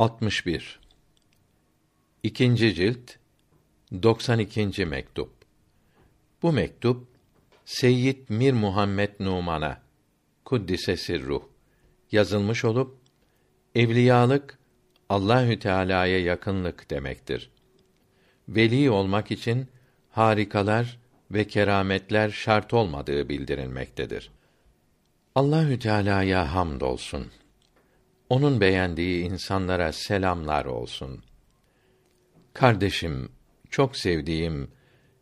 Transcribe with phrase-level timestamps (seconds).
[0.00, 0.80] 61
[2.22, 3.10] İkinci cilt
[4.02, 4.86] 92.
[4.86, 5.32] mektup.
[6.42, 7.06] Bu mektup
[7.64, 9.82] Seyyid Mir Muhammed Numan'a
[10.44, 11.42] kuddise sirruh
[12.12, 12.98] yazılmış olup
[13.74, 14.58] evliyalık
[15.08, 17.50] Allahü Teala'ya yakınlık demektir.
[18.48, 19.68] Veli olmak için
[20.10, 20.98] harikalar
[21.30, 24.30] ve kerametler şart olmadığı bildirilmektedir.
[25.34, 27.26] Allahü Teala'ya hamdolsun.
[28.30, 31.24] Onun beğendiği insanlara selamlar olsun.
[32.52, 33.32] Kardeşim,
[33.70, 34.70] çok sevdiğim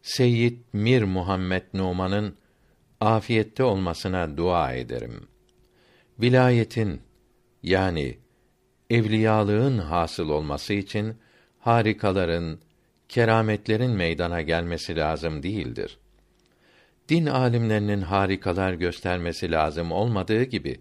[0.03, 2.37] Seyyid Mir Muhammed Numan'ın
[3.01, 5.29] afiyette olmasına dua ederim.
[6.21, 7.01] Vilayetin
[7.63, 8.19] yani
[8.91, 11.17] evliyalığın hasıl olması için
[11.59, 12.61] harikaların,
[13.09, 15.99] kerametlerin meydana gelmesi lazım değildir.
[17.09, 20.81] Din alimlerinin harikalar göstermesi lazım olmadığı gibi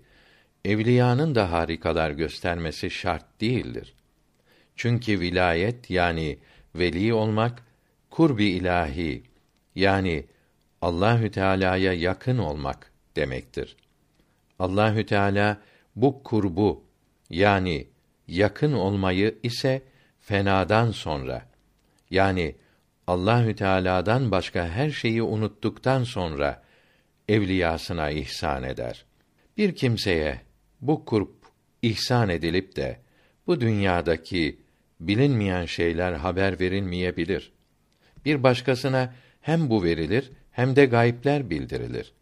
[0.67, 3.94] evliyanın da harikalar göstermesi şart değildir.
[4.76, 6.38] Çünkü vilayet yani
[6.76, 7.63] veli olmak
[8.10, 9.23] kurbi ilahi
[9.76, 10.26] yani
[10.82, 13.76] Allahü Teala'ya yakın olmak demektir.
[14.60, 15.57] Allahü Teala
[15.95, 16.84] bu kurbu
[17.29, 17.88] yani
[18.27, 19.82] yakın olmayı ise
[20.20, 21.45] fenadan sonra
[22.10, 22.55] yani
[23.07, 26.63] Allahü Teala'dan başka her şeyi unuttuktan sonra
[27.29, 29.05] evliyasına ihsan eder.
[29.57, 30.46] Bir kimseye
[30.81, 31.33] bu kurp
[31.81, 32.99] ihsan edilip de
[33.47, 34.57] bu dünyadaki
[34.99, 37.51] bilinmeyen şeyler haber verilmeyebilir.
[38.25, 42.13] Bir başkasına hem bu verilir hem de gayipler bildirilir.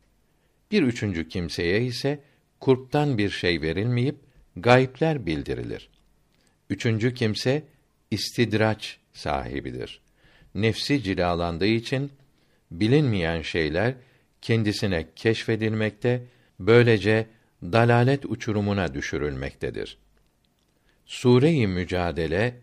[0.72, 2.20] Bir üçüncü kimseye ise
[2.60, 4.16] kurptan bir şey verilmeyip
[4.56, 5.90] gayipler bildirilir.
[6.70, 7.64] Üçüncü kimse
[8.12, 10.02] istidraç sahibidir.
[10.56, 12.12] Nefsi cilalandığı için
[12.72, 13.94] bilinmeyen şeyler
[14.42, 16.24] kendisine keşfedilmekte,
[16.60, 17.28] böylece
[17.74, 19.98] dalalet uçurumuna düşürülmektedir.
[21.06, 22.62] Sure-i Mücadele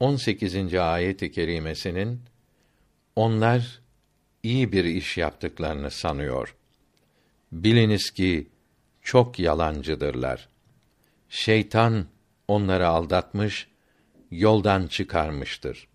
[0.00, 0.74] 18.
[0.74, 2.20] ayet-i kerimesinin
[3.16, 3.80] onlar
[4.42, 6.56] iyi bir iş yaptıklarını sanıyor.
[7.52, 8.48] Biliniz ki
[9.02, 10.48] çok yalancıdırlar.
[11.28, 12.06] Şeytan
[12.48, 13.68] onları aldatmış,
[14.30, 15.88] yoldan çıkarmıştır.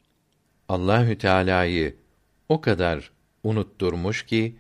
[0.70, 1.96] Allahü Teala'yı
[2.50, 3.12] o kadar
[3.44, 4.56] unutturmuş ki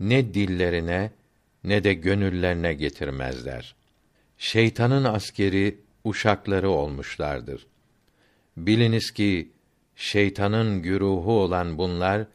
[0.00, 1.10] ne dillerine
[1.64, 3.74] ne de gönüllerine getirmezler.
[4.38, 7.66] Şeytanın askeri uşakları olmuşlardır.
[8.56, 9.52] Biliniz ki
[9.96, 12.26] şeytanın güruhu olan bunlar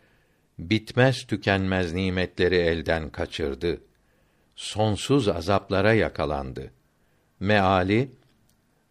[0.60, 3.82] bitmez tükenmez nimetleri elden kaçırdı.
[4.56, 6.72] Sonsuz azaplara yakalandı.
[7.40, 8.12] Meali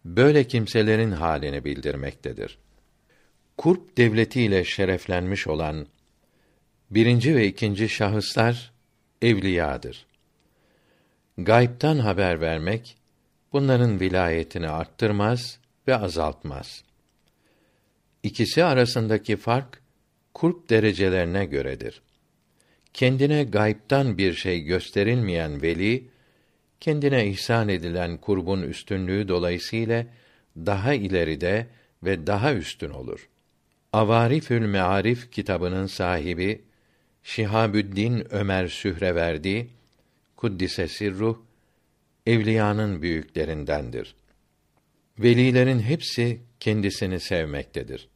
[0.05, 2.57] böyle kimselerin halini bildirmektedir.
[3.57, 5.87] Kurp devletiyle şereflenmiş olan
[6.91, 8.71] birinci ve ikinci şahıslar
[9.21, 10.05] evliyadır.
[11.37, 12.97] Gayb'tan haber vermek
[13.53, 16.83] bunların vilayetini arttırmaz ve azaltmaz.
[18.23, 19.81] İkisi arasındaki fark
[20.33, 22.01] kurp derecelerine göredir.
[22.93, 26.07] Kendine gayb'tan bir şey gösterilmeyen veli
[26.79, 30.05] kendine ihsan edilen kurbun üstünlüğü dolayısıyla
[30.57, 31.67] daha ileride
[32.03, 33.29] ve daha üstün olur.
[33.93, 36.61] Avarifül Mearif kitabının sahibi
[37.23, 39.69] Şihabüddin Ömer Sühreverdi
[40.43, 41.37] kuddise sirruh
[42.25, 44.15] evliyanın büyüklerindendir.
[45.19, 48.07] Velilerin hepsi kendisini sevmektedir.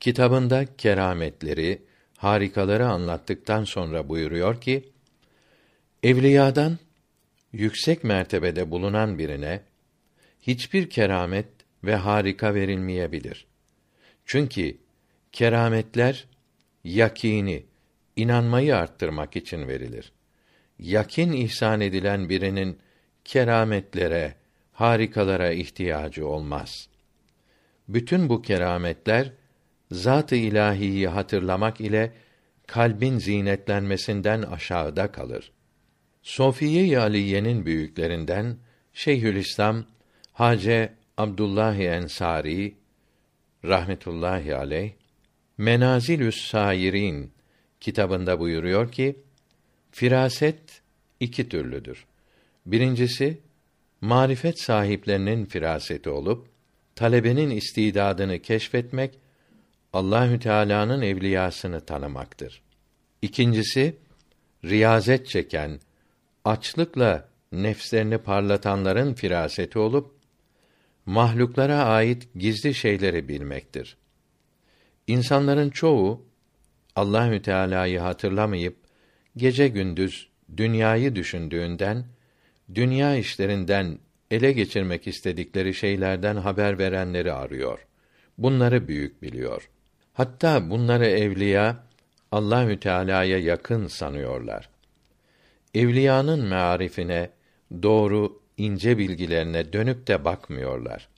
[0.00, 1.82] Kitabında kerametleri,
[2.16, 4.88] harikaları anlattıktan sonra buyuruyor ki:
[6.02, 6.78] Evliyadan
[7.52, 9.60] yüksek mertebede bulunan birine
[10.40, 11.46] hiçbir keramet
[11.84, 13.46] ve harika verilmeyebilir.
[14.26, 14.76] Çünkü
[15.32, 16.26] kerametler
[16.84, 17.64] yakini,
[18.16, 20.12] inanmayı arttırmak için verilir.
[20.82, 22.78] Yakin ihsan edilen birinin
[23.24, 24.34] kerametlere,
[24.72, 26.88] harikalara ihtiyacı olmaz.
[27.88, 29.32] Bütün bu kerametler
[29.90, 32.12] zat-ı ilahiyi hatırlamak ile
[32.66, 35.52] kalbin zinetlenmesinden aşağıda kalır.
[36.22, 38.56] Sofiye-i Aliye'nin büyüklerinden
[38.92, 39.84] Şeyhülislam
[40.32, 42.74] Hace Abdullah Ensari
[43.64, 44.92] rahmetullahi aleyh
[45.58, 47.32] Menazilü's Sairin
[47.80, 49.16] kitabında buyuruyor ki
[49.92, 50.82] firaset
[51.20, 52.06] iki türlüdür.
[52.66, 53.40] Birincisi
[54.00, 56.48] marifet sahiplerinin firaseti olup
[56.94, 59.18] talebenin istidadını keşfetmek
[59.92, 62.62] Allahü Teala'nın evliyasını tanımaktır.
[63.22, 63.96] İkincisi
[64.64, 65.80] riyazet çeken,
[66.44, 70.14] açlıkla nefslerini parlatanların firaseti olup
[71.06, 73.96] mahluklara ait gizli şeyleri bilmektir.
[75.06, 76.24] İnsanların çoğu
[76.96, 78.81] Allahü Teala'yı hatırlamayıp
[79.36, 82.04] gece gündüz dünyayı düşündüğünden
[82.74, 83.98] dünya işlerinden
[84.30, 87.86] ele geçirmek istedikleri şeylerden haber verenleri arıyor.
[88.38, 89.68] Bunları büyük biliyor.
[90.12, 91.84] Hatta bunları evliya
[92.32, 94.68] Allahü Teala'ya yakın sanıyorlar.
[95.74, 97.30] Evliyanın mearifine,
[97.82, 101.08] doğru ince bilgilerine dönüp de bakmıyorlar.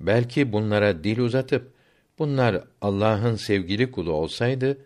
[0.00, 1.72] Belki bunlara dil uzatıp
[2.18, 4.78] bunlar Allah'ın sevgili kulu olsaydı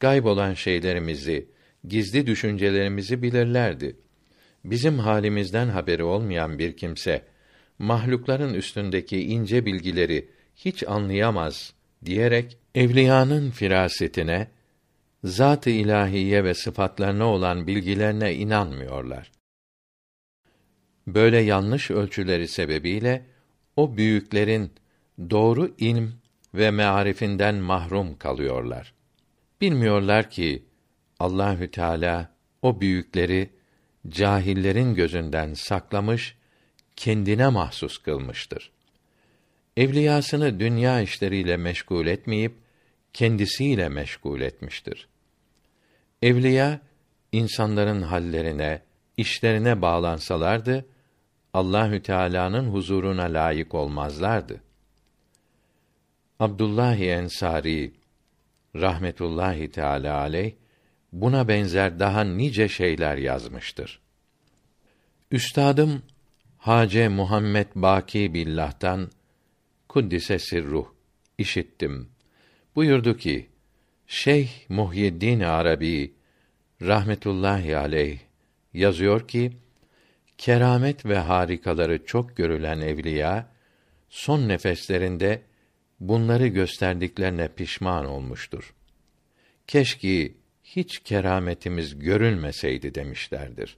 [0.00, 1.48] gayb olan şeylerimizi,
[1.88, 3.96] gizli düşüncelerimizi bilirlerdi.
[4.64, 7.22] Bizim halimizden haberi olmayan bir kimse
[7.78, 11.72] mahlukların üstündeki ince bilgileri hiç anlayamaz
[12.04, 14.48] diyerek evliyanın firasetine,
[15.24, 19.32] zat-ı ilahiye ve sıfatlarına olan bilgilerine inanmıyorlar.
[21.06, 23.26] Böyle yanlış ölçüleri sebebiyle
[23.76, 24.70] o büyüklerin
[25.30, 26.12] doğru ilm
[26.54, 28.94] ve mearifinden mahrum kalıyorlar.
[29.60, 30.65] Bilmiyorlar ki
[31.20, 32.30] Allahü Teala
[32.62, 33.50] o büyükleri
[34.08, 36.36] cahillerin gözünden saklamış,
[36.96, 38.70] kendine mahsus kılmıştır.
[39.76, 42.54] Evliyasını dünya işleriyle meşgul etmeyip
[43.12, 45.08] kendisiyle meşgul etmiştir.
[46.22, 46.80] Evliya
[47.32, 48.82] insanların hallerine,
[49.16, 50.86] işlerine bağlansalardı
[51.54, 54.60] Allahü Teala'nın huzuruna layık olmazlardı.
[56.40, 57.92] Abdullah Ensari
[58.74, 60.52] rahmetullahi teala aleyh
[61.12, 64.00] buna benzer daha nice şeyler yazmıştır.
[65.30, 66.02] Üstadım
[66.58, 69.10] Hace Muhammed Baki Billah'tan
[69.88, 70.86] kuddise sirruh
[71.38, 72.08] işittim.
[72.74, 73.46] Buyurdu ki:
[74.06, 76.14] Şeyh Muhyiddin Arabi
[76.82, 78.18] rahmetullahi aleyh
[78.74, 79.52] yazıyor ki
[80.38, 83.48] keramet ve harikaları çok görülen evliya
[84.08, 85.42] son nefeslerinde
[86.00, 88.74] bunları gösterdiklerine pişman olmuştur.
[89.66, 90.32] Keşke
[90.76, 93.76] hiç kerametimiz görülmeseydi demişlerdir.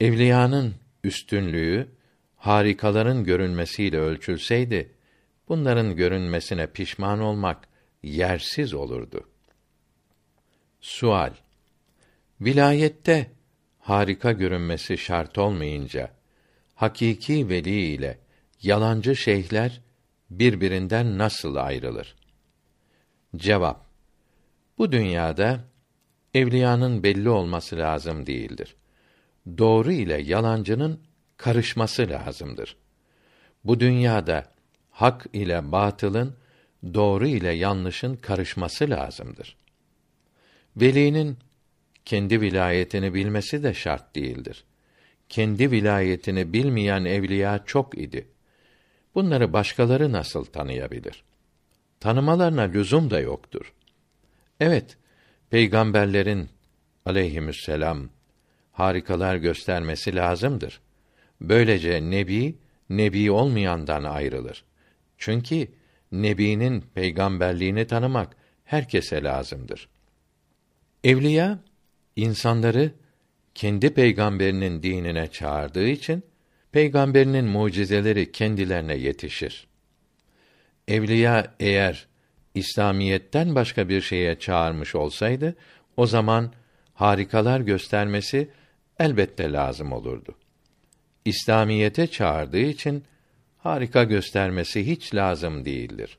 [0.00, 0.74] Evliyanın
[1.04, 1.88] üstünlüğü
[2.36, 4.92] harikaların görünmesiyle ölçülseydi
[5.48, 7.68] bunların görünmesine pişman olmak
[8.02, 9.28] yersiz olurdu.
[10.80, 11.32] Sual
[12.40, 13.30] Vilayette
[13.78, 16.10] harika görünmesi şart olmayınca
[16.74, 18.18] hakiki veli ile
[18.62, 19.80] yalancı şeyhler
[20.30, 22.14] birbirinden nasıl ayrılır?
[23.36, 23.93] Cevap
[24.78, 25.60] Bu dünyada
[26.34, 28.76] evliyanın belli olması lazım değildir.
[29.58, 31.00] Doğru ile yalancının
[31.36, 32.76] karışması lazımdır.
[33.64, 34.52] Bu dünyada
[34.90, 36.36] hak ile batılın,
[36.94, 39.56] doğru ile yanlışın karışması lazımdır.
[40.76, 41.38] Velinin
[42.04, 44.64] kendi vilayetini bilmesi de şart değildir.
[45.28, 48.28] Kendi vilayetini bilmeyen evliya çok idi.
[49.14, 51.24] Bunları başkaları nasıl tanıyabilir?
[52.00, 53.72] Tanımalarına lüzum da yoktur.
[54.60, 54.96] Evet,
[55.50, 56.48] peygamberlerin
[57.06, 58.08] aleyhisselam
[58.72, 60.80] harikalar göstermesi lazımdır.
[61.40, 62.58] Böylece nebi
[62.90, 64.64] nebi olmayandan ayrılır.
[65.18, 65.68] Çünkü
[66.12, 69.88] nebinin peygamberliğini tanımak herkese lazımdır.
[71.04, 71.58] Evliya
[72.16, 72.92] insanları
[73.54, 76.22] kendi peygamberinin dinine çağırdığı için
[76.72, 79.66] peygamberinin mucizeleri kendilerine yetişir.
[80.88, 82.06] Evliya eğer
[82.54, 85.56] İslamiyetten başka bir şeye çağırmış olsaydı
[85.96, 86.52] o zaman
[86.94, 88.48] harikalar göstermesi
[88.98, 90.34] elbette lazım olurdu.
[91.24, 93.04] İslamiyete çağırdığı için
[93.58, 96.18] harika göstermesi hiç lazım değildir.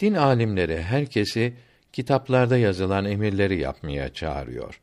[0.00, 1.54] Din alimleri herkesi
[1.92, 4.80] kitaplarda yazılan emirleri yapmaya çağırıyor.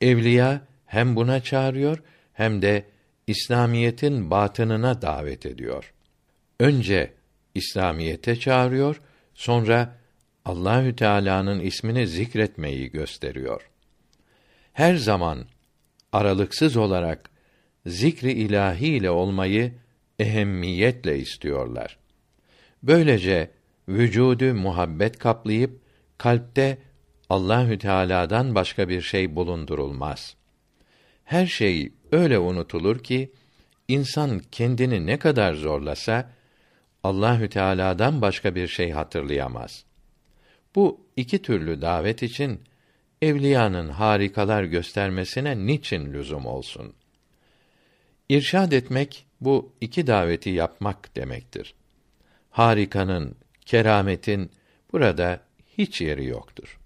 [0.00, 2.84] Evliya hem buna çağırıyor hem de
[3.26, 5.92] İslamiyetin batınına davet ediyor.
[6.60, 7.12] Önce
[7.54, 9.00] İslamiyete çağırıyor,
[9.34, 9.96] sonra
[10.44, 13.70] Allahü Teala'nın ismini zikretmeyi gösteriyor.
[14.72, 15.44] Her zaman
[16.12, 17.30] aralıksız olarak
[17.86, 19.72] zikri ilahi ile olmayı
[20.18, 21.98] ehemmiyetle istiyorlar.
[22.82, 23.50] Böylece
[23.88, 25.80] vücudu muhabbet kaplayıp
[26.18, 26.78] kalpte
[27.30, 30.36] Allahü Teala'dan başka bir şey bulundurulmaz.
[31.24, 33.32] Her şey öyle unutulur ki
[33.88, 36.30] insan kendini ne kadar zorlasa
[37.04, 39.84] Allahü Teala'dan başka bir şey hatırlayamaz.
[40.74, 42.60] Bu iki türlü davet için
[43.22, 46.94] evliyanın harikalar göstermesine niçin lüzum olsun?
[48.28, 51.74] İrşad etmek bu iki daveti yapmak demektir.
[52.50, 54.50] Harikanın, kerametin
[54.92, 55.40] burada
[55.78, 56.78] hiç yeri yoktur.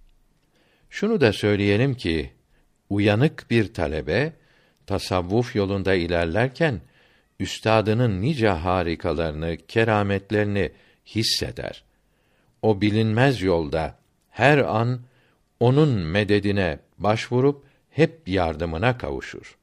[0.91, 2.31] Şunu da söyleyelim ki
[2.91, 4.33] uyanık bir talebe
[4.87, 6.81] tasavvuf yolunda ilerlerken
[7.41, 10.73] üstadının nice harikalarını, kerametlerini
[11.07, 11.85] hisseder.
[12.63, 13.99] O bilinmez yolda
[14.31, 15.01] her an
[15.61, 19.57] onun mededine başvurup hep yardımına kavuşur.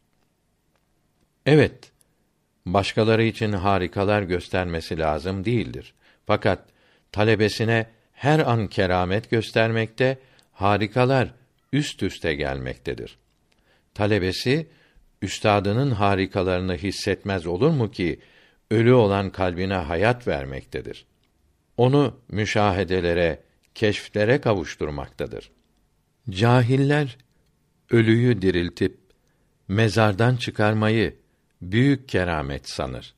[1.45, 1.91] Evet,
[2.65, 5.93] başkaları için harikalar göstermesi lazım değildir.
[6.25, 6.59] Fakat
[7.11, 10.17] talebesine her an keramet göstermekte,
[10.51, 11.33] harikalar
[11.73, 13.17] üst üste gelmektedir.
[13.93, 14.67] Talebesi
[15.23, 18.19] üstadının harikalarını hissetmez olur mu ki
[18.71, 21.05] ölü olan kalbine hayat vermektedir.
[21.77, 23.43] Onu müşahedelere,
[23.75, 25.51] keşflere kavuşturmaktadır.
[26.29, 27.17] Cahiller
[27.91, 28.97] ölüyü diriltip
[29.67, 31.15] mezardan çıkarmayı
[31.61, 33.13] büyük keramet sanır.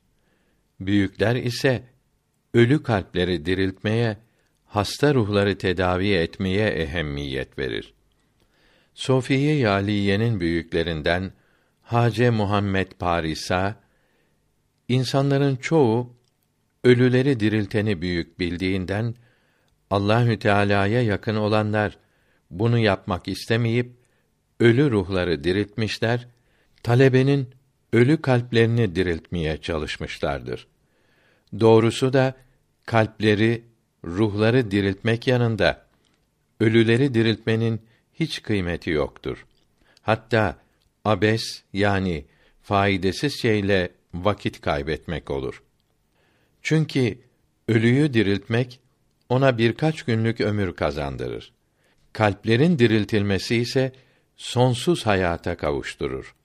[0.80, 1.84] Büyükler ise
[2.54, 4.18] ölü kalpleri diriltmeye,
[4.66, 7.94] hasta ruhları tedavi etmeye ehemmiyet verir.
[8.94, 11.32] Sofiye Yaliye'nin büyüklerinden
[11.86, 13.76] Hace Muhammed Parisa
[14.88, 16.16] insanların çoğu
[16.84, 19.16] ölüleri dirilteni büyük bildiğinden
[19.90, 21.98] Allahü Teala'ya yakın olanlar
[22.52, 23.92] bunu yapmak istemeyip
[24.60, 26.28] ölü ruhları diriltmişler,
[26.84, 27.50] talebenin
[27.94, 30.68] ölü kalplerini diriltmeye çalışmışlardır.
[31.60, 32.34] Doğrusu da
[32.86, 33.64] kalpleri,
[34.06, 35.86] ruhları diriltmek yanında
[36.60, 37.82] ölüleri diriltmenin
[38.14, 39.46] hiç kıymeti yoktur.
[40.02, 40.65] Hatta
[41.06, 42.26] abes yani
[42.62, 45.64] faydasız şeyle vakit kaybetmek olur.
[46.62, 47.20] Çünkü
[47.68, 48.80] ölüyü diriltmek
[49.30, 51.54] ona birkaç günlük ömür kazandırır.
[52.14, 53.92] Kalplerin diriltilmesi ise
[54.38, 56.36] sonsuz hayata kavuşturur.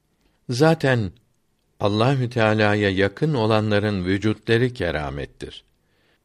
[0.49, 1.13] Zaten
[1.81, 5.65] Allahü Teala'ya yakın olanların vücutları keramettir.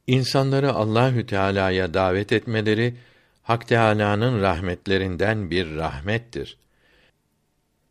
[0.07, 2.95] İnsanları Allahü Teala'ya davet etmeleri
[3.43, 6.57] Hak Teâlâ'nın rahmetlerinden bir rahmettir.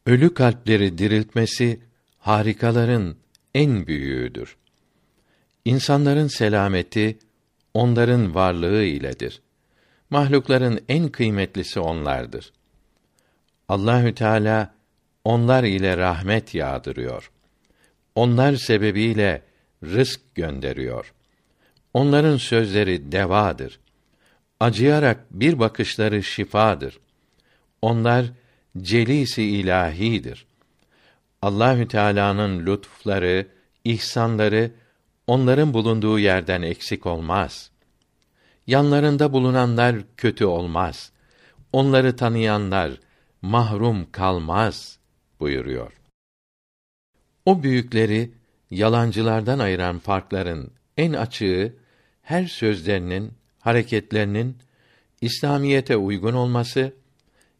[0.07, 1.81] Ölü kalpleri diriltmesi
[2.19, 3.17] harikaların
[3.55, 4.57] en büyüğüdür.
[5.65, 7.19] İnsanların selameti
[7.75, 9.41] onların varlığı iledir.
[10.11, 12.53] Mahlukların en kıymetlisi onlardır.
[13.69, 14.75] Allahü Teala
[15.25, 17.31] onlar ile rahmet yağdırıyor.
[18.15, 19.43] Onlar sebebiyle
[19.83, 21.15] rızk gönderiyor.
[21.95, 23.81] Onların sözleri devadır.
[24.61, 27.01] Acıyarak bir bakışları şifadır.
[27.83, 28.27] Onlar
[28.79, 30.47] celisi ilahidir.
[31.43, 33.47] Allahü Teala'nın lütufları,
[33.85, 34.71] ihsanları
[35.27, 37.71] onların bulunduğu yerden eksik olmaz.
[38.67, 41.13] Yanlarında bulunanlar kötü olmaz.
[41.73, 42.93] Onları tanıyanlar
[43.43, 44.99] mahrum kalmaz
[45.41, 45.93] buyuruyor.
[47.45, 48.31] O büyükleri
[48.71, 51.77] yalancılardan ayıran farkların en açığı
[52.23, 54.57] her sözlerinin, hareketlerinin
[55.21, 56.93] İslamiyete uygun olması,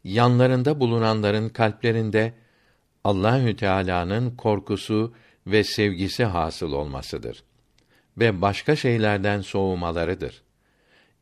[0.05, 2.33] yanlarında bulunanların kalplerinde
[3.03, 5.13] Allahü Teala'nın korkusu
[5.47, 7.43] ve sevgisi hasıl olmasıdır
[8.17, 10.43] ve başka şeylerden soğumalarıdır.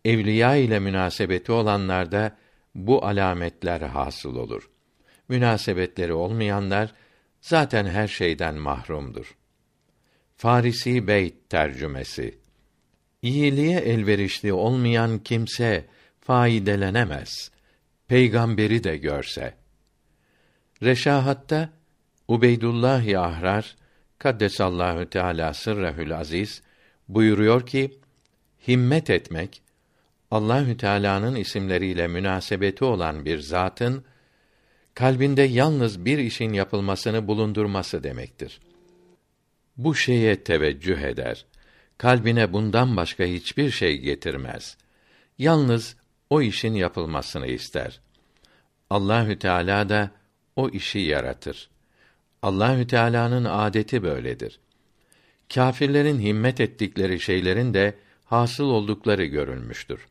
[0.05, 2.37] Evliya ile münasebeti olanlarda
[2.75, 4.69] bu alametler hasıl olur.
[5.29, 6.93] Münasebetleri olmayanlar
[7.41, 9.35] zaten her şeyden mahrumdur.
[10.37, 12.43] Farisi Beyt tercümesi
[13.21, 15.85] İyiliğe elverişli olmayan kimse
[16.19, 17.51] faydelenemez.
[18.07, 19.53] Peygamberi de görse.
[20.83, 21.69] Reşahatta
[22.27, 23.75] Ubeydullah Ahrar
[24.19, 26.61] Kaddesallahu Teala sırrehül aziz
[27.09, 27.99] buyuruyor ki
[28.67, 29.61] himmet etmek
[30.31, 34.03] Allahü Teala'nın isimleriyle münasebeti olan bir zatın
[34.93, 38.59] kalbinde yalnız bir işin yapılmasını bulundurması demektir.
[39.77, 41.45] Bu şeye teveccüh eder.
[41.97, 44.77] Kalbine bundan başka hiçbir şey getirmez.
[45.37, 45.95] Yalnız
[46.33, 47.99] o işin yapılmasını ister.
[48.89, 50.11] Allahü Teala da
[50.55, 51.69] o işi yaratır.
[52.41, 54.59] Allahü Teala'nın adeti böyledir.
[55.53, 60.07] Kâfirlerin himmet ettikleri şeylerin de hasıl oldukları görülmüştür.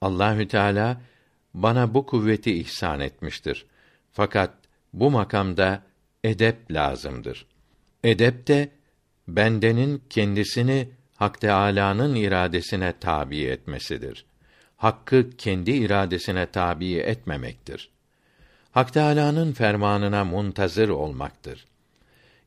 [0.00, 1.00] Allahü Teala
[1.54, 3.66] bana bu kuvveti ihsan etmiştir.
[4.12, 4.54] Fakat
[4.92, 5.82] bu makamda
[6.24, 7.46] edep lazımdır.
[8.04, 8.68] Edep de
[9.28, 14.26] bendenin kendisini Hak Teâlâ'nın iradesine tabi etmesidir.
[14.76, 17.90] Hakkı kendi iradesine tabi etmemektir.
[18.70, 21.66] Hak Teâlâ'nın fermanına muntazır olmaktır.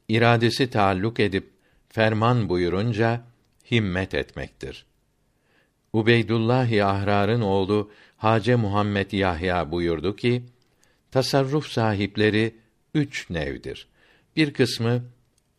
[0.07, 1.49] İradesi taalluk edip
[1.89, 3.21] ferman buyurunca
[3.71, 4.85] himmet etmektir.
[5.93, 10.43] Ubeydullah Ahrar'ın oğlu Hace Muhammed Yahya buyurdu ki:
[11.11, 12.55] Tasarruf sahipleri
[12.93, 13.87] üç nevdir.
[14.35, 15.03] Bir kısmı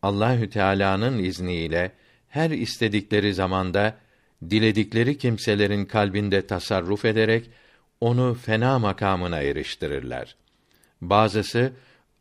[0.03, 1.93] Allahü Teala'nın izniyle
[2.29, 3.97] her istedikleri zamanda
[4.51, 7.51] diledikleri kimselerin kalbinde tasarruf ederek
[8.01, 10.37] onu fena makamına eriştirirler.
[11.01, 11.73] Bazısı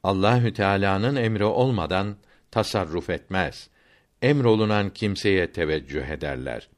[0.03, 2.15] Allahü Teala'nın emri olmadan
[2.51, 3.69] tasarruf etmez.
[4.21, 6.69] Emrolunan kimseye teveccüh ederler.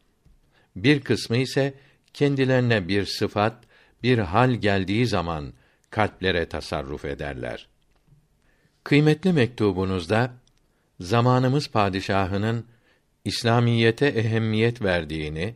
[0.75, 1.73] Bir kısmı ise
[2.13, 3.63] kendilerine bir sıfat,
[4.03, 5.53] bir hal geldiği zaman
[5.89, 7.67] kalplere tasarruf ederler.
[8.83, 10.33] Kıymetli mektubunuzda
[10.99, 12.65] zamanımız padişahının
[13.25, 15.55] İslamiyete ehemmiyet verdiğini,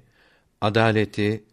[0.62, 1.44] adaleti,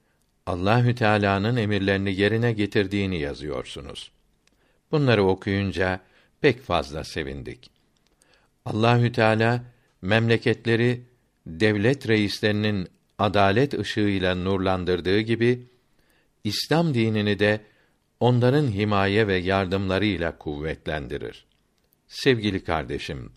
[0.47, 4.11] Allahü Teala'nın emirlerini yerine getirdiğini yazıyorsunuz.
[4.90, 6.00] Bunları okuyunca
[6.40, 7.71] pek fazla sevindik.
[8.64, 9.64] Allahü Teala
[10.02, 11.02] memleketleri
[11.47, 12.88] devlet reislerinin
[13.19, 15.66] adalet ışığıyla nurlandırdığı gibi
[16.45, 17.61] İslam dinini de
[18.21, 21.47] onların himaye ve yardımlarıyla kuvvetlendirir.
[22.09, 23.33] Sevgili kardeşim,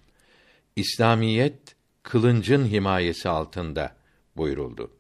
[0.75, 1.74] İslamiyet
[2.05, 3.95] kılıncın himayesi altında
[4.37, 4.91] buyuruldu.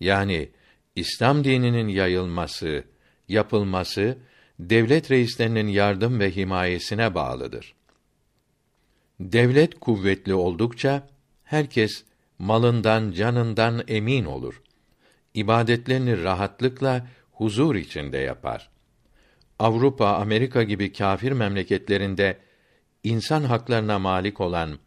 [0.00, 0.50] Yani
[0.96, 2.84] İslam dininin yayılması,
[3.28, 4.18] yapılması
[4.58, 7.74] devlet reislerinin yardım ve himayesine bağlıdır.
[9.20, 11.08] Devlet kuvvetli oldukça
[11.44, 12.04] herkes
[12.38, 14.62] malından, canından emin olur.
[15.34, 18.70] İbadetlerini rahatlıkla huzur içinde yapar.
[19.58, 22.38] Avrupa, Amerika gibi kâfir memleketlerinde
[23.04, 24.78] insan haklarına malik olan,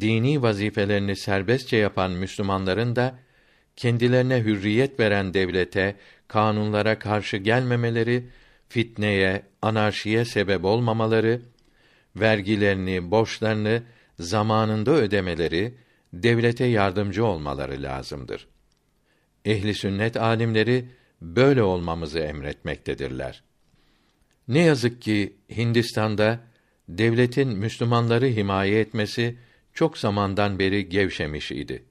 [0.00, 3.18] dini vazifelerini serbestçe yapan Müslümanların da
[3.76, 5.96] kendilerine hürriyet veren devlete,
[6.28, 8.26] kanunlara karşı gelmemeleri,
[8.68, 11.42] fitneye, anarşiye sebep olmamaları,
[12.16, 13.82] vergilerini, borçlarını
[14.18, 15.74] zamanında ödemeleri,
[16.12, 18.48] devlete yardımcı olmaları lazımdır.
[19.44, 20.88] Ehli sünnet alimleri
[21.20, 23.42] böyle olmamızı emretmektedirler.
[24.48, 26.40] Ne yazık ki Hindistan'da
[26.88, 29.38] devletin Müslümanları himaye etmesi
[29.74, 31.84] çok zamandan beri gevşemiş idi.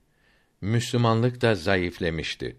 [0.61, 2.55] Müslümanlık da zayıflemişti.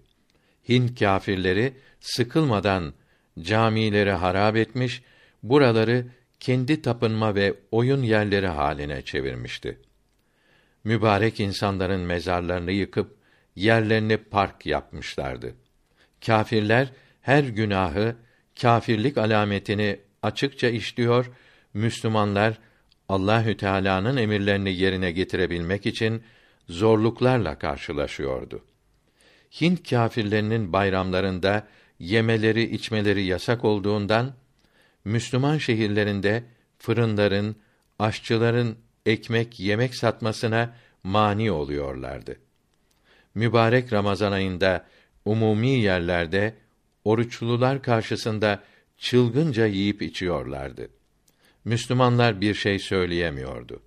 [0.68, 2.94] Hint kâfirleri sıkılmadan
[3.40, 5.02] camileri harap etmiş,
[5.42, 6.06] buraları
[6.40, 9.78] kendi tapınma ve oyun yerleri haline çevirmişti.
[10.84, 13.16] Mübarek insanların mezarlarını yıkıp
[13.56, 15.54] yerlerini park yapmışlardı.
[16.26, 16.88] Kâfirler
[17.20, 18.16] her günahı,
[18.60, 21.30] kâfirlik alametini açıkça işliyor,
[21.74, 22.58] Müslümanlar
[23.12, 26.22] Allahü Teala'nın emirlerini yerine getirebilmek için
[26.68, 28.64] zorluklarla karşılaşıyordu.
[29.60, 31.66] Hint kâfirlerinin bayramlarında
[31.98, 34.34] yemeleri, içmeleri yasak olduğundan
[35.04, 36.44] Müslüman şehirlerinde
[36.78, 37.56] fırınların,
[37.98, 42.36] aşçıların ekmek, yemek satmasına mani oluyorlardı.
[43.34, 44.86] Mübarek Ramazan ayında
[45.24, 46.54] umumi yerlerde
[47.04, 48.62] oruçlular karşısında
[48.98, 51.01] çılgınca yiyip içiyorlardı.
[51.64, 53.82] Müslümanlar bir şey söyleyemiyordu.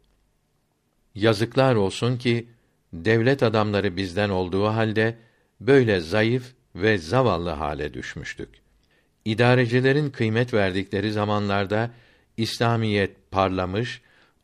[1.15, 2.47] Yazıklar olsun ki
[2.93, 5.17] devlet adamları bizden olduğu halde
[5.61, 8.49] böyle zayıf ve zavallı hale düşmüştük.
[9.25, 11.91] İdarecilerin kıymet verdikleri zamanlarda
[12.37, 14.01] İslamiyet parlamış,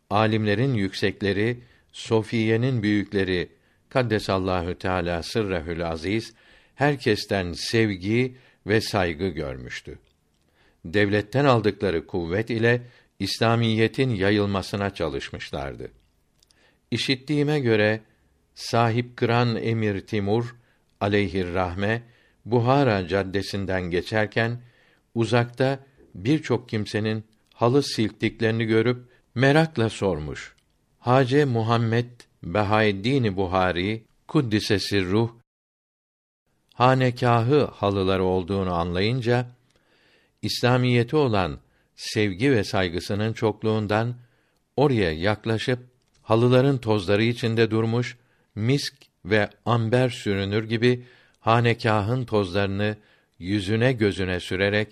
[0.10, 1.60] alimlerin yüksekleri,
[1.92, 3.50] sofiyenin büyükleri
[3.90, 6.34] Kaddesallahu Teala sırrehül aziz
[6.76, 8.36] herkesten sevgi
[8.68, 10.00] ve saygı görmüştü.
[10.86, 12.82] Devletten aldıkları kuvvet ile
[13.22, 15.92] İslamiyetin yayılmasına çalışmışlardı.
[16.92, 18.02] İşittiğime göre
[18.56, 20.56] sahip kıran Emir Timur
[21.02, 22.04] aleyhir rahme
[22.46, 24.62] Buhara caddesinden geçerken
[25.16, 25.80] uzakta
[26.16, 29.06] birçok kimsenin halı silktiklerini görüp
[29.36, 30.56] merakla sormuş.
[31.00, 32.10] Hace Muhammed
[32.44, 35.32] Behaeddin Buhari kuddise ruh
[36.74, 39.48] hanekahı halıları olduğunu anlayınca
[40.42, 41.60] İslamiyeti olan
[42.02, 44.16] sevgi ve saygısının çokluğundan
[44.78, 45.80] oraya yaklaşıp
[46.22, 48.18] halıların tozları içinde durmuş
[48.56, 48.94] misk
[49.26, 51.06] ve amber sürünür gibi
[51.40, 52.98] hanekahın tozlarını
[53.40, 54.88] yüzüne gözüne sürerek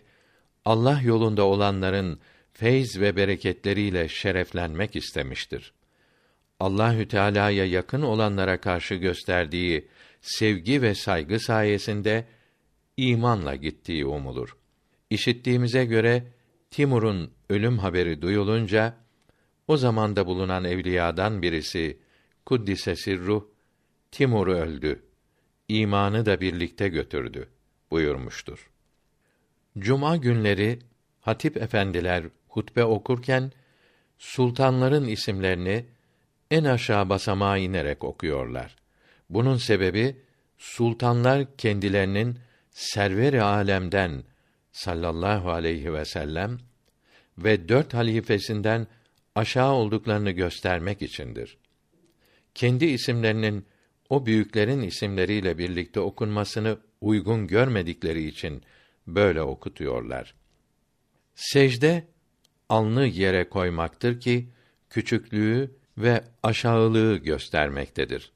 [0.65, 2.19] Allah yolunda olanların
[2.54, 5.74] feyz ve bereketleriyle şereflenmek istemiştir.
[6.60, 9.88] Allahü Teala'ya yakın olanlara karşı gösterdiği
[10.22, 12.26] sevgi ve saygı sayesinde
[12.98, 14.58] imanla gittiği umulur.
[15.10, 16.24] İşittiğimize göre
[16.72, 18.96] Timur'un ölüm haberi duyulunca
[19.68, 22.00] o zamanda bulunan evliyadan birisi
[22.46, 23.44] Kuddise Sirruh
[24.12, 25.04] Timur öldü.
[25.68, 27.50] İmanı da birlikte götürdü
[27.92, 28.70] buyurmuştur.
[29.80, 30.80] Cuma günleri
[31.22, 33.52] hatip efendiler hutbe okurken
[34.18, 35.86] sultanların isimlerini
[36.52, 38.76] en aşağı basamağa inerek okuyorlar.
[39.30, 40.16] Bunun sebebi
[40.58, 42.40] sultanlar kendilerinin
[42.72, 44.24] server-i alemden
[44.80, 46.58] sallallahu aleyhi ve sellem
[47.38, 48.88] ve dört halifesinden
[49.36, 51.58] aşağı olduklarını göstermek içindir.
[52.56, 53.65] Kendi isimlerinin
[54.10, 58.63] o büyüklerin isimleriyle birlikte okunmasını uygun görmedikleri için
[59.08, 60.36] böyle okutuyorlar.
[61.36, 62.08] Secde
[62.70, 64.50] alnı yere koymaktır ki
[64.89, 68.32] küçüklüğü ve aşağılığı göstermektedir.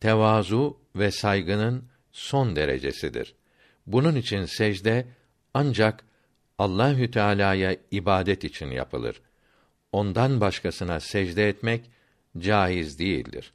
[0.00, 3.34] Tevazu ve saygının son derecesidir.
[3.86, 5.06] Bunun için secde
[5.54, 6.04] ancak
[6.58, 9.22] Allahü Teala'ya ibadet için yapılır.
[9.92, 11.90] Ondan başkasına secde etmek
[12.38, 13.52] caiz değildir.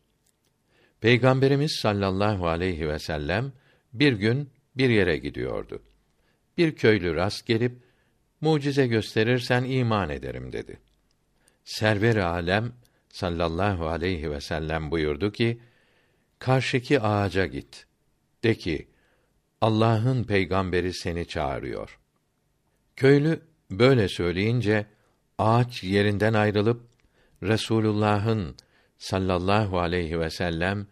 [1.01, 3.51] Peygamberimiz sallallahu aleyhi ve sellem
[3.93, 5.81] bir gün bir yere gidiyordu.
[6.57, 7.77] Bir köylü rast gelip
[8.41, 10.79] mucize gösterirsen iman ederim dedi.
[11.63, 12.73] Server-i alem
[13.09, 15.61] sallallahu aleyhi ve sellem buyurdu ki:
[16.39, 17.85] Karşıki ağaca git.
[18.43, 18.87] De ki:
[19.61, 21.99] Allah'ın peygamberi seni çağırıyor.
[22.95, 23.41] Köylü
[23.71, 24.85] böyle söyleyince
[25.37, 26.81] ağaç yerinden ayrılıp
[27.43, 28.55] Resulullah'ın
[28.97, 30.87] sallallahu aleyhi ve sellem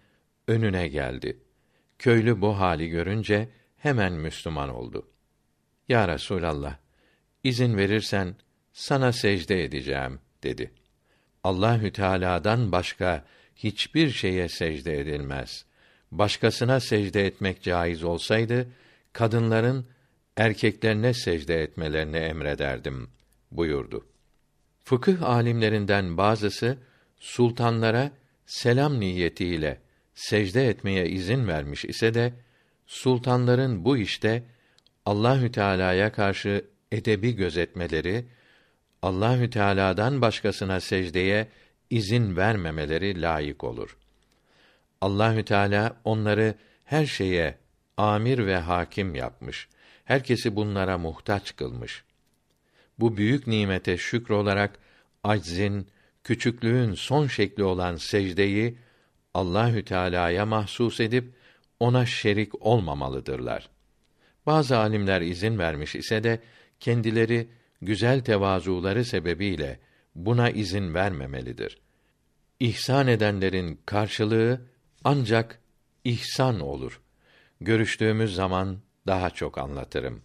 [0.47, 1.39] önüne geldi.
[1.99, 5.07] Köylü bu hali görünce hemen Müslüman oldu.
[5.89, 6.77] Ya Resulallah,
[7.43, 8.35] izin verirsen
[8.73, 10.71] sana secde edeceğim dedi.
[11.43, 13.25] Allahü Teala'dan başka
[13.55, 15.65] hiçbir şeye secde edilmez.
[16.11, 18.67] Başkasına secde etmek caiz olsaydı
[19.13, 19.85] kadınların
[20.37, 23.09] erkeklerine secde etmelerini emrederdim
[23.51, 24.05] buyurdu.
[24.83, 26.77] Fıkıh alimlerinden bazısı
[27.19, 28.11] sultanlara
[28.45, 29.79] selam niyetiyle
[30.15, 32.33] secde etmeye izin vermiş ise de
[32.85, 34.43] sultanların bu işte
[35.05, 38.25] Allahü Teala'ya karşı edebi gözetmeleri,
[39.01, 41.47] Allahü Teala'dan başkasına secdeye
[41.89, 43.97] izin vermemeleri layık olur.
[45.01, 46.55] Allahü Teala onları
[46.85, 47.57] her şeye
[47.97, 49.67] amir ve hakim yapmış.
[50.05, 52.03] Herkesi bunlara muhtaç kılmış.
[52.99, 54.79] Bu büyük nimete şükür olarak
[55.23, 55.87] aczin,
[56.23, 58.77] küçüklüğün son şekli olan secdeyi
[59.33, 61.33] Allahü Teala'ya mahsus edip
[61.79, 63.69] ona şerik olmamalıdırlar.
[64.45, 66.39] Bazı alimler izin vermiş ise de
[66.79, 67.47] kendileri
[67.81, 69.79] güzel tevazuları sebebiyle
[70.15, 71.77] buna izin vermemelidir.
[72.59, 74.61] İhsan edenlerin karşılığı
[75.07, 75.59] ancak
[76.03, 77.01] ihsan olur.
[77.61, 80.21] Görüştüğümüz zaman daha çok anlatırım.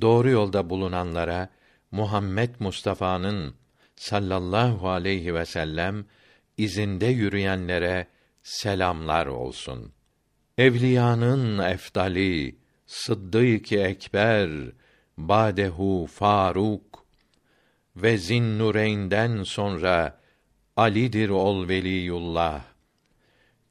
[0.00, 1.48] Doğru yolda bulunanlara
[1.90, 3.54] Muhammed Mustafa'nın
[3.96, 6.04] sallallahu aleyhi ve sellem
[6.56, 8.06] izinde yürüyenlere
[8.42, 9.92] selamlar olsun.
[10.58, 12.56] Evliyanın eftali
[12.86, 14.50] Sıddık-ı Ekber
[15.18, 17.06] Badehu Faruk
[17.96, 20.20] ve Zinnureyn'den sonra
[20.76, 22.73] Ali'dir ol veliyullah.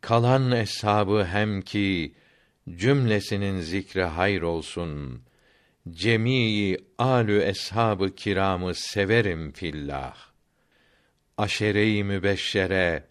[0.04, 2.16] Kalan eshabı hem ki
[2.76, 5.22] cümlesinin zikri hayır olsun.
[5.90, 10.16] Cemii alü eshabı kiramı severim fillah.
[11.38, 13.04] Aşere-i mübeşşere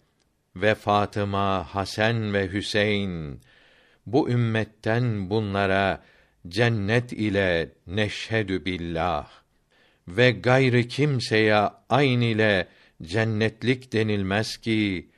[0.55, 3.41] ve Fatıma, Hasan ve Hüseyin
[4.05, 6.03] bu ümmetten bunlara
[6.47, 9.29] cennet ile neşhedü billah
[10.07, 12.67] ve gayrı kimseye ayn ile
[13.03, 15.12] cennetlik denilmez ki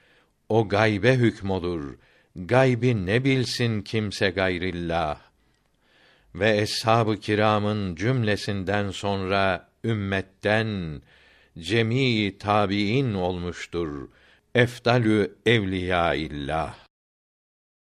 [0.50, 1.96] o gaybe hükmolur.
[2.36, 5.20] Gaybi ne bilsin kimse gayrillah.
[6.36, 11.02] Ve eshab-ı kiramın cümlesinden sonra ümmetten
[11.60, 14.08] cemii tabiin olmuştur.
[14.56, 16.85] Efdalü evliya illah.